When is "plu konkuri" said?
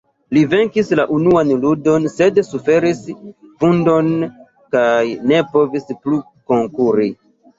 6.07-7.07